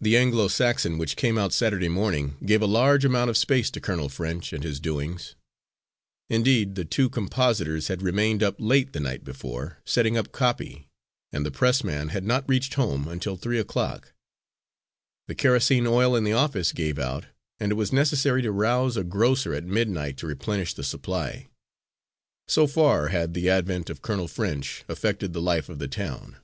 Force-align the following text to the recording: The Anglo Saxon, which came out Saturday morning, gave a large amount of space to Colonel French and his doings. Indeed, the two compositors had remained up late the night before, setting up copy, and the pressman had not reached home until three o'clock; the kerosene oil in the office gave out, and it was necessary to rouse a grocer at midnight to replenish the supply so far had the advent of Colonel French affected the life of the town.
The 0.00 0.16
Anglo 0.16 0.48
Saxon, 0.48 0.96
which 0.96 1.16
came 1.16 1.36
out 1.36 1.52
Saturday 1.52 1.90
morning, 1.90 2.38
gave 2.46 2.62
a 2.62 2.66
large 2.66 3.04
amount 3.04 3.28
of 3.28 3.36
space 3.36 3.70
to 3.72 3.78
Colonel 3.78 4.08
French 4.08 4.54
and 4.54 4.64
his 4.64 4.80
doings. 4.80 5.34
Indeed, 6.30 6.76
the 6.76 6.86
two 6.86 7.10
compositors 7.10 7.88
had 7.88 8.00
remained 8.00 8.42
up 8.42 8.54
late 8.58 8.94
the 8.94 9.00
night 9.00 9.22
before, 9.22 9.82
setting 9.84 10.16
up 10.16 10.32
copy, 10.32 10.88
and 11.30 11.44
the 11.44 11.50
pressman 11.50 12.08
had 12.08 12.24
not 12.24 12.48
reached 12.48 12.72
home 12.72 13.06
until 13.06 13.36
three 13.36 13.58
o'clock; 13.58 14.14
the 15.28 15.34
kerosene 15.34 15.86
oil 15.86 16.16
in 16.16 16.24
the 16.24 16.32
office 16.32 16.72
gave 16.72 16.98
out, 16.98 17.26
and 17.60 17.70
it 17.70 17.74
was 17.74 17.92
necessary 17.92 18.40
to 18.40 18.50
rouse 18.50 18.96
a 18.96 19.04
grocer 19.04 19.52
at 19.52 19.64
midnight 19.64 20.16
to 20.16 20.26
replenish 20.26 20.72
the 20.72 20.82
supply 20.82 21.48
so 22.48 22.66
far 22.66 23.08
had 23.08 23.34
the 23.34 23.50
advent 23.50 23.90
of 23.90 24.00
Colonel 24.00 24.26
French 24.26 24.84
affected 24.88 25.34
the 25.34 25.42
life 25.42 25.68
of 25.68 25.78
the 25.80 25.86
town. 25.88 26.36